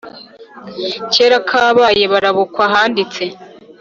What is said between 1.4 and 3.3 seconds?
kabaye barabukwa ahanditse